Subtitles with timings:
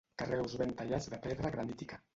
[0.21, 2.05] carreus ben tallats de pedra granítica